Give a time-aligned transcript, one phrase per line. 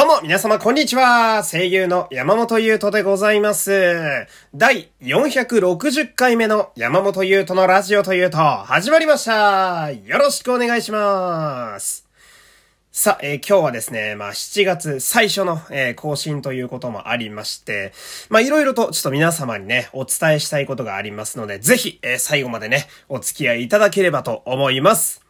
[0.00, 1.44] どうも、皆様、こんにちは。
[1.44, 4.26] 声優の山本優斗でございます。
[4.54, 9.92] 第460回目の山本優斗のラジオというと、始まりました。
[9.92, 12.08] よろしくお願いします。
[12.90, 17.92] さあ、えー、今日はですね、まあ7月最初の、えー、更新ということもありまして、
[18.30, 25.29] まあいろいろとちょっと皆様にね、お伝えしたいことがありますので、ぜひ、えー、最後までね、お付き合いいただければと思います。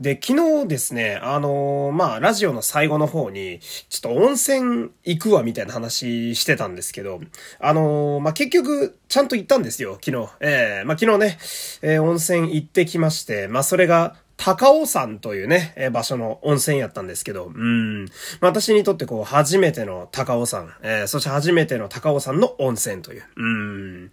[0.00, 3.58] で、昨日ですね、あのー、まあ、ラジオの最後の方に、
[3.88, 7.20] ちょっと温泉行くわみたいな話してたんですけど、
[7.58, 10.28] あのー、まあ、結局、ちゃんと行ったんですよ、昨日。
[10.40, 11.38] ええー、まあ、昨日ね、
[11.82, 18.06] え温泉行ってきまして、まあ、それが、高尾山というね、え場所の温泉やったんですけど、うん。
[18.40, 23.24] 私にとってこう、初めての高尾山、えー、そして初めての高尾山の温泉という。
[23.36, 24.12] うん。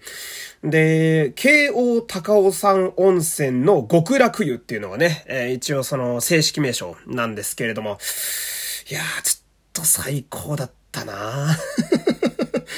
[0.63, 7.99] で、京王高尾山温泉の極楽湯っていうのがね、えー、一応その正式名称なんですけれども、
[8.89, 11.55] いやー、ちょっと最高だったな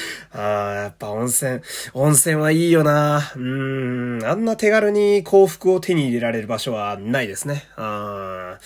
[0.32, 1.60] ああ、やっぱ温泉、
[1.94, 3.32] 温泉はいいよな。
[3.36, 7.66] うん、あんな手軽に幸福を手に入れられる場所はないですね。
[7.76, 8.58] あ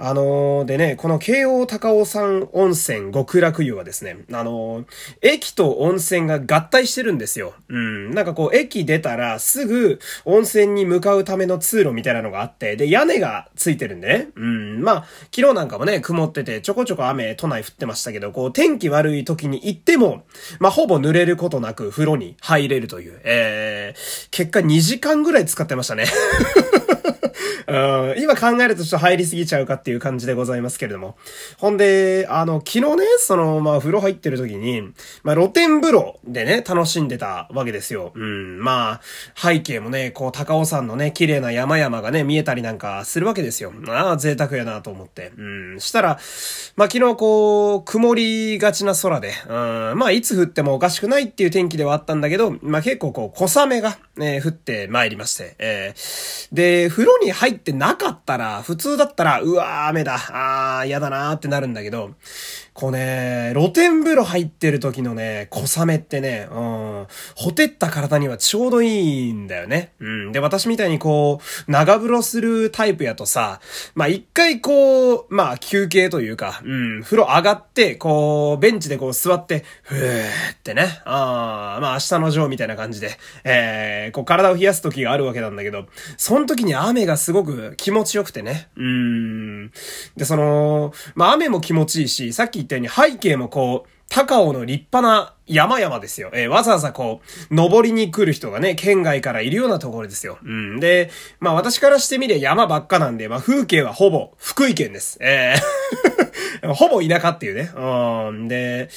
[0.00, 4.86] あのー、でね、この京王高尾山温泉極楽湯はですね、あのー、
[5.22, 7.54] 駅と温泉が合体してるんですよ。
[7.68, 8.10] うん。
[8.10, 14.28] なんかこう、駅出たらすぐ温泉に向かうための通路みたいなのがあって、で、屋根がついてるんでね。
[14.34, 14.82] うん。
[14.82, 20.24] まあ、昨日なんかもね、曇ってて、ちょこちょこ雨、都内降ってましたけど、こう、天気悪い時に行っても、
[20.58, 23.20] まあ、ほぼ濡れることなく風呂に入れるという。
[23.24, 26.04] えー、結果2時間ぐらい使ってましたね。
[27.66, 31.16] うん、今考えるとちょっと入りすぎちゃうかっていう感じでございますけれども。
[31.58, 34.82] ほんで、あの、昨日ね、その、まあ、風呂入ってる時に、
[35.22, 38.12] まあ、露天風呂でね、楽しんでたわけですよ。
[38.14, 39.00] うん、まあ、
[39.36, 43.72] 背景もね、こう、高尾山のね、綺麗な山々がね、見えたりなんかするわけですよ。
[43.88, 45.32] ああ、贅沢やなと思って。
[45.36, 46.18] うん、したら、
[46.76, 49.52] まあ、昨日こう、曇りがちな空で、う
[49.94, 62.14] ん、まあ、いつ降ってもおかしくないっていう天気ではあったんだけど、まあ、結構こう、小雨が、ね、降って参りまして、えー、で、風呂に入ってなかったら、普通だったら、うわー、雨だ、あー、嫌だなーってなるんだけど、
[62.72, 69.92] こうね、露天風呂入ってる時のね、小雨ってね、うん、ほてった体にはちょうどいいんだよね。
[70.00, 70.32] うん。
[70.32, 73.60] で、私みたいにこう、長風呂するタイプやとさ、
[73.94, 83.10] まあ一回こう、まあ休憩というか、うん、風呂上がって、こう、ベンチでこう座って、ふーってね、あー、まあ明日のジョーみたいな感じで、
[83.44, 89.70] えー、こう体を冷やす時があるわけなんだけど、その時に雨がすごく気持ちよくてね、うん。
[90.16, 96.30] で、その、まあ雨も気持ちいいし、さっき言ったように背景もこう、高尾の立派な山々ですよ。
[96.34, 100.38] えー、わざわざこう、登りに来る人がね、県外からいるようなところですよ。
[100.42, 100.80] うん。
[100.80, 105.16] で、まあ私からしてみりゃ山ばっかなんで、まあ風景はほぼ福井県です。
[105.20, 106.29] えー
[106.74, 107.70] ほぼ田舎っていうね。
[107.74, 108.48] うん。
[108.48, 108.88] で、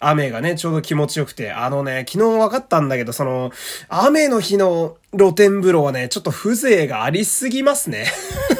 [0.00, 3.52] 雨がね、ちょうど気持ちよくて、あのね、昨日分かったんだけど、その、
[3.88, 8.06] 雨の日の露天風呂はね、ちょっと風情がありすぎますね。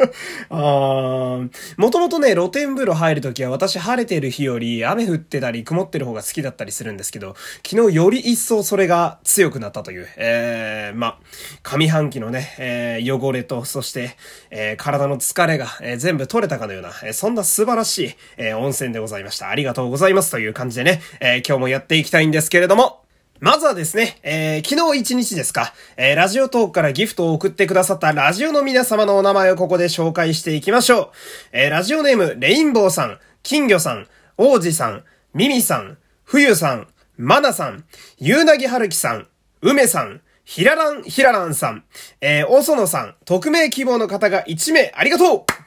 [0.50, 1.40] あ
[1.76, 7.34] もともとね、露天風呂入るときは私晴れてる日より雨降ってたり曇ってる方が好きだったりするんですけど、
[7.66, 11.18] 昨日より一層それが強くなったという、えー、ま、
[11.62, 14.16] 上半期のね、えー、汚れと、そして、
[14.50, 19.48] えー、体の疲れが、えー、全部取れたかのような、えー、そんな素晴らしい、えー、温泉でございました。
[19.48, 23.01] ありがとうございますという感じでね、えー、今日もやっていきたいんですけれども、
[23.42, 31.10] まずはですね、えー、昨日一日ですか、えー、ラジオトークからギフトを送ってくださったラジオの皆様のお名前をここで紹介していきましょう。
[31.50, 34.06] えー、ラジオネーム、レインボーさん、金魚さん、
[34.38, 35.02] 王子さん、
[35.34, 36.86] ミミさん、冬さん、
[37.16, 37.82] マナさん、
[38.16, 39.26] ゆうなぎはるきさん、
[39.60, 41.82] 梅さん、ひららん、ひららんさん、
[42.20, 45.61] えー、おそのさん、匿名希望の方が1名ありがとう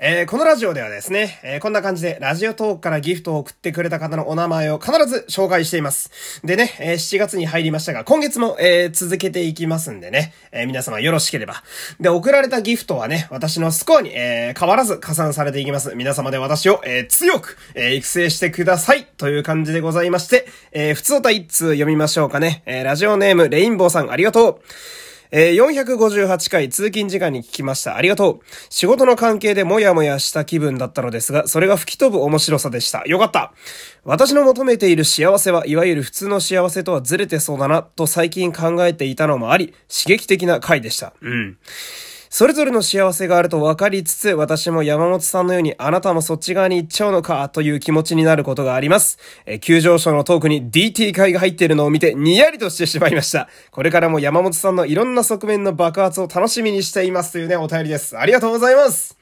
[0.00, 6.40] えー、このラジオではですね、えー、こんな感じでラジオトークからギフトを送ってくれた方のお名前を必ず紹介しています。
[6.44, 11.62] でね、えー、7月に入りましたが、今月も、え続けていきますんでね、え皆様よろしければ。
[12.00, 15.94] で、送られたギフトはね、私のスコアに、え変わらず加算されていきます。
[15.94, 19.06] 皆様で私を、え強く、え育成してください。
[19.16, 22.64] という感じでございまして、えー、普通歌一通読みましょうかね。
[22.66, 25.03] えラジオネームレインボーさんありがとう。
[25.36, 27.96] えー、458回通勤時間に聞きました。
[27.96, 28.40] ありがとう。
[28.70, 33.02] 仕事の関係でもやもやした気分だったのですが、それが吹き飛ぶ面白さでした。
[33.04, 33.52] よかった。
[34.04, 41.14] 私の求めている幸せはいわゆる普通の幸せとはずれてそうだな、と最近考えていたのもあり、刺激的な回でした。
[41.20, 41.58] うん。
[42.36, 49.18] それぞれの幸せがあると分かりつつ、私も山本さんのようにあなたもそっち側に行っちゃうのかという気持ちになることがあります。
[49.46, 53.48] え急上昇のトークに DT 会が入っているのを見てにやりとしてしまいました。
[53.70, 58.18] これからも山本さんのいろんな側面の爆発を楽しみにしていますというね、お便りです。
[58.18, 59.16] ありがとうございます。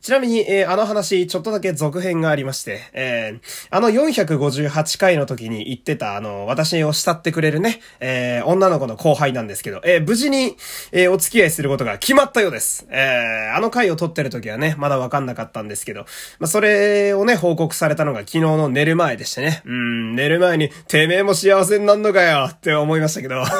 [0.00, 10.56] ちなみに、えー、あの話、ちょっとだけ続編がありまして、えー、あの458回の時に言ってた、あの、私を慕ってくれるね、えー、女の子の後輩なんですけど、えー、無事に、
[10.92, 12.86] えー、お付き合いすることが決まったようです。
[12.88, 16.06] えー、あの回を撮ってる時はね、まだわかんなかったんですけど、
[16.38, 23.44] まあ、それをね、報告されたのが昨日の寝る前でしてね、うん、寝る前に、てめえも幸せになんのかよって思いましたけど、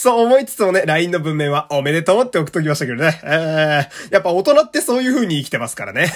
[0.00, 3.20] そう思いつつもね、LINE の文面はおめでとうって送っときましたけどね。
[3.22, 6.12] えー、やっぱ大人ってそういう風にに生きてますからね。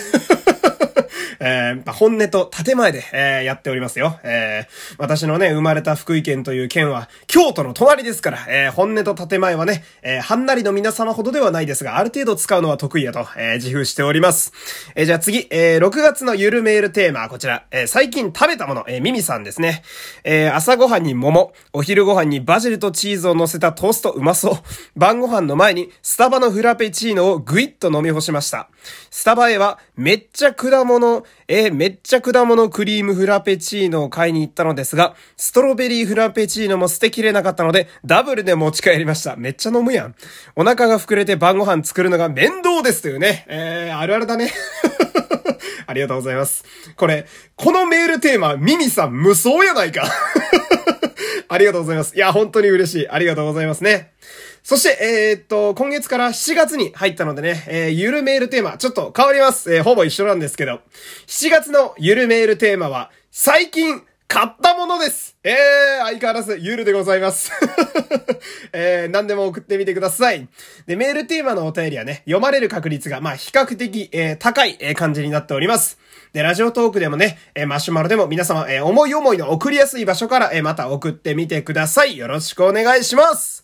[1.47, 4.19] えー、本音と建前で、えー、やっておりますよ。
[4.23, 14.55] えー、私のね、生まれた福井県という県は、京都の隣ですから、えー、本音と建前はね、えー、はんなりの皆様ほどではないですが、ある程度使うのは得意やと、えー、自負しております。
[14.95, 19.83] えー、じゃあ次、えー、6月のゆるメールテーマはこちら、えー、最近食べたもの、えー、ミミさんですね。
[20.25, 24.55] えー、朝ごはんに桃、お昼ごはんにバジルとチーズを乗せたトーストうまそう。
[24.97, 28.71] 晩ご飯の前に、スタバのフラペチーノをぐいっと飲み干しました。
[29.11, 39.37] スタバへは、めっちゃ果物、えー、めっちゃ果物クリームフラペチーノを買いに行ったのですが、ストロベリーフラペチーノも捨てきれなかったので、ダブルで持ち帰りました。
[39.37, 40.15] めっちゃ飲むやん。
[40.57, 43.45] お腹が膨れて晩ご飯作るのが面倒ですというね。
[43.49, 44.53] えー、あるあるだね。
[45.87, 46.65] ありがとうございます。
[46.97, 47.27] これ、
[47.57, 50.11] このメールテーマ、ミミさん無双やないか。
[51.49, 52.17] ありがとうございます。
[52.17, 53.09] いや、本当に嬉しい。
[53.09, 54.13] ありがとうございますね。
[54.63, 59.75] そして、えー、っと、今月から7月に入ったのでね、えー、ゆるメールテーマ、ちょっと変わります。
[59.75, 60.81] えー、ほぼ一緒なんですけど、
[61.27, 64.03] 7月のゆるメールテーマは、最近、
[64.35, 65.37] 買ったものです。
[65.45, 67.53] えー、相変わらず、ゆるでございます。
[68.75, 70.49] えー、何でも送ってみてください。
[70.89, 75.99] で、メールテーマのお便りはね、読まれる確率が、まあ、比較的、えー、高い、えー、感じになっております。
[76.33, 82.17] で、ラジオトークでもね、えー、マシュマロでも皆様、えー、思い思いの送りやすい場所から、えー、また送ってみてください。
[82.17, 83.64] よろしくお願いします。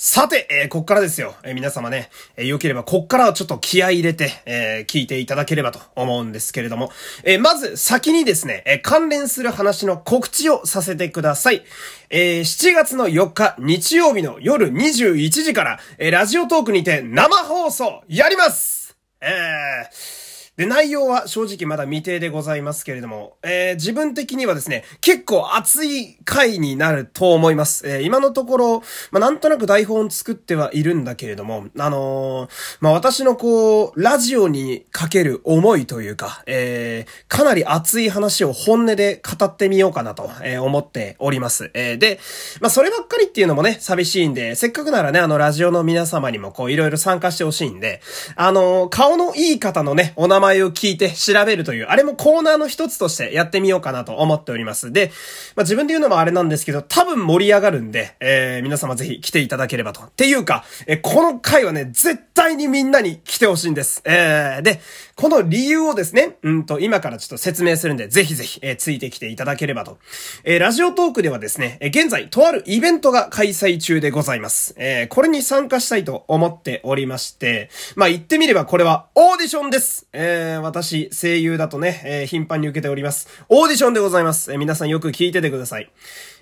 [0.00, 1.34] さて、えー、こっからですよ。
[1.42, 6.92] えー、皆様ね、えー、良ければこっからはちょっと気合入れて、え聞いていただければと思うんですけれども、
[7.24, 11.64] えまず先にですね、え関連する話の告知をさせてください。
[12.10, 18.78] え7月の4日日曜日の夜21時から、えラジオトークにて生放送やります
[19.20, 20.17] えー、
[20.58, 27.88] で、内容は正直まだ未定でございますけれども、えー、自分的にはですね、結構熱い回になると思います。
[27.88, 28.82] えー、今のところ、
[29.12, 32.50] まあ、なんとなく台本作ってはいるんだけれども、あのー、
[32.80, 41.70] まあ、私のこう、ラジオにかける思いというか、えー、かなり熱い話を本音で語ってみようかなと、えー、思っております。
[41.74, 42.18] えー、で、
[42.60, 48.00] まあ、そればっかりっていうのもね、寂しいんで、せっかくならね、あの、ラジオの皆様にもこう、いろいろ参加してほしいんで、
[48.34, 54.92] あの、顔のいい方のね、お名前前を聞いて調べるという、あれもコーナーの一つとしてやってみようかなと思っております。
[54.92, 55.10] で、
[55.56, 60.02] まあ、自分で言うのもあれなんですけど、多分盛り上がるんで、えー、皆様ぜひ来ていただければと。
[60.02, 64.02] っていうか、えー、この回はね、絶対にみんなに来てほしいんです。
[64.04, 64.80] えー、で、
[65.14, 69.98] この理由をですね、うんと、今からちょっと説明するんで、ぜひぜひ、えー、ついてきていただければと。
[70.44, 74.74] えー、ラジオトークではですね、えー、現在、とあるイベントが開催中でございます。
[74.76, 80.06] えー、これに参加したいと思っておりまして、まあ、言ってみればこれはオーディションです。
[80.12, 83.28] えー、私、声優だとね、えー、頻繁に受けております。
[83.48, 84.52] オーディションでございます。
[84.52, 85.90] えー、皆さんよく聞いててください。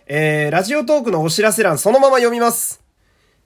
[0.06, 2.85] えー、ラジオトークのお知らせ欄そのまま読みます。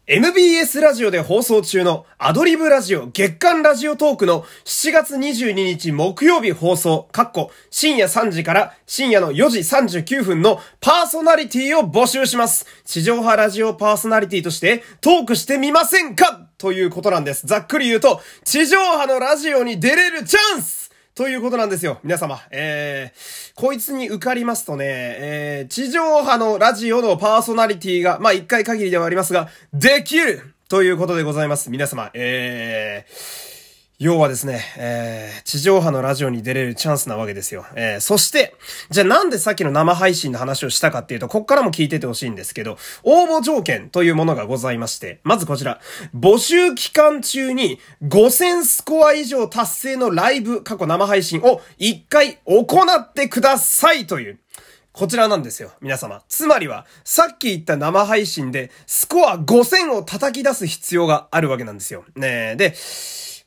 [0.07, 12.67] MBS ラジオで放送中のアドリブラジオ月間ラジオトークの7月22日木曜日放送、かっこ深夜3時から深夜の4時39分のパーソナリティを募集します。
[12.85, 16.49] 地上波ラジオパーソナリティとしてトークしてみませんか？
[16.59, 17.47] ということなんです。
[17.47, 20.80] ざっくり言うと、地上波のラジオに出れるチャンス
[21.21, 21.99] ということなんですよ。
[22.03, 22.41] 皆様。
[22.51, 31.69] えー、こいつに受かりますとね、えー、地上波のラジオのパーソナリティが、まあ、一回限りではありますが、できるということでございます。
[31.69, 32.11] 皆様。
[32.15, 33.50] えー、
[34.01, 37.67] 要はですね、えー、地上波のラジオに出れるチャンスなわけですよ。
[37.75, 38.55] えー、そして、
[38.89, 45.83] じゃあなんでさっきの生配信の話をしたかっていうと、こっからも聞いててほしいんですけど、応募条件というものがございまして、まずこちら、
[46.17, 52.65] 募集期間中に5000スコア以上達成のライブ、過去生配信を1回行
[52.99, 54.39] ってくださいという。
[54.93, 56.23] こちらなんですよ、皆様。
[56.27, 62.07] つまりは、さっき言った生配信で、スコア5000を叩き出す必要があるわけなんですよ。
[62.17, 62.75] ねで、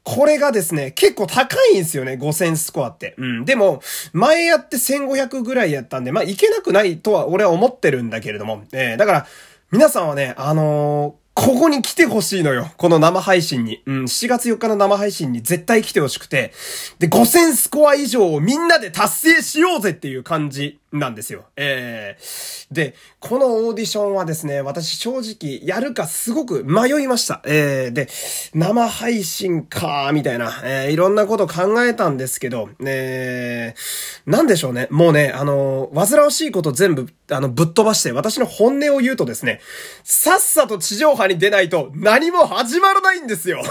[0.04, 3.16] これがですね、結構高いんですよね、5000スコアって。
[3.18, 3.46] うん。
[3.46, 3.82] でも、
[4.12, 8.64] 前やって1500ぐらいやったんで、まあ、いけなくないとは俺は思ってるんだけれども。
[8.74, 9.28] えー、だから、
[9.72, 12.72] 皆さんはね、あのーここに来てほしいのよ。
[12.78, 13.82] この生配信に。
[13.86, 16.54] うん、7月4日の生配信に絶対来てほしくて。
[17.00, 21.46] で、5000スコア以上をみんなで達成しようぜっていう感じなんですよ。
[21.56, 27.42] えー、で、このオーディションはですね、私正直やるかすごく迷いました。
[27.46, 28.08] えー、で、
[28.54, 34.88] 生配信かー、みたいな、えー、いろんなこと考えたんですけど、えー、なんでしょうね。
[34.92, 39.62] もうね、あの、煩わしいこと全部、あの、ぶっ飛ばして、私の本音を言うとですね、
[40.04, 43.62] さっさと地上波に出ないと何も始まらないんですよ。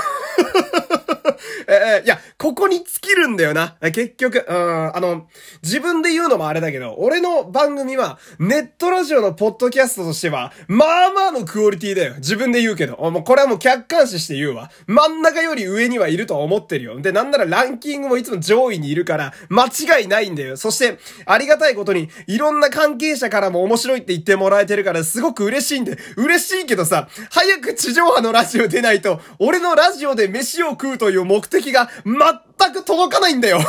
[1.69, 3.76] えー、いや、ここに尽きるんだよな。
[3.81, 5.28] 結局、うん、あの、
[5.62, 12.14] 自分で言うのもあれだけど、俺の番組は、ネットラジオのポッドキャストとしては、まあまあのクオリティだよ。
[12.16, 12.97] 自分で言うけど。
[13.11, 14.71] もうこれはもう客観視して言うわ。
[14.87, 17.00] 真ん中より上にはいると思ってるよ。
[17.00, 20.57] で、なんならランキングもいつも上位にいるから、間違いないんだよ。
[20.57, 33.61] そして、ありがたいことに、いろんな関係者からも面白いって言ってもらえてるから、すごく嬉しいんで、嬉しいけどさ、早く地上波のラジオ出ないと、俺のラジオで飯を食うという目的が全く届かないんだよ。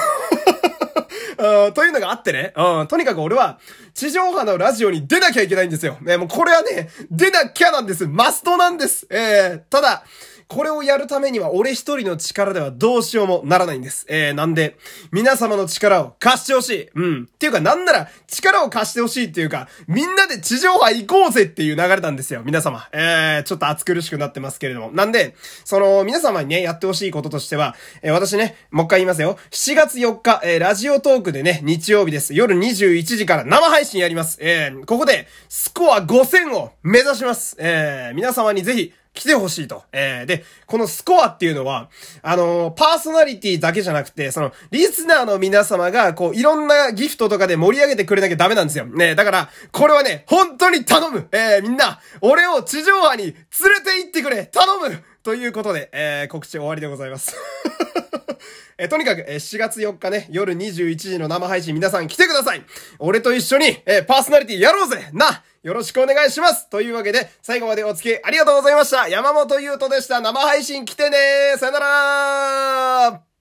[1.74, 3.60] というのがあってね、うん、とにかく俺は、
[3.94, 5.98] 地上波のラジオに出なきゃいけないんですよ。
[6.08, 8.08] え、もうこれはね、出なきゃなんです。
[8.08, 9.08] マストなんです。
[9.10, 10.04] えー、ただ、
[10.48, 14.06] これをやるためには俺一人の力ではどうしようもならないんです。
[14.08, 14.78] えー、なんで、
[15.12, 16.90] 皆様の力を貸してほしい。
[16.94, 17.24] うん。
[17.24, 22.44] っていうかなんなら力を貸してほしいっていうか、みんなで地上波行こうぜっていう流れなんですよ。
[22.46, 22.88] 皆様。
[22.92, 24.92] えー、ちょっと暑苦しくなってますけれども。
[24.92, 25.36] なんで、
[25.66, 29.38] その、皆様にね、やってほしいこととしては、えー、私ね、もう一回言いますよ。
[29.50, 32.34] 7月4日、えー、ラジジオトークでね、日曜日です。
[32.34, 34.38] 夜21時から生配信やります。
[34.42, 37.56] えー、ここで、スコア5000を目指します。
[37.58, 39.84] えー、皆様にぜひ、来てほしいと。
[39.94, 41.90] えー、で、このスコアっていうのは、
[42.22, 48.86] あのー、パーソナリティだけじゃなくて、その、リスナーの皆様が、こう、いろんなギフトとかで盛り上げてくれなきゃダメなんですよ。
[48.86, 53.38] ね、だから、これはね、本当に頼むえー、みんな、俺を地上波に連れ
[53.90, 57.34] て行ってくれ頼むということで、えー、告知終わりでございます。
[58.78, 62.64] えとにかく、え7月4日ね、夜21時の生配信皆さん来てください。
[63.00, 65.10] 俺と一緒に、えーパーソナリティやろうぜ。
[65.14, 66.70] なよろしくお願いします。
[66.70, 69.08] というわけで、最後までお付き合いありがとうございました。
[69.08, 70.20] 山本優斗でした。
[70.20, 71.18] 生配信来てね
[71.58, 73.33] さよなら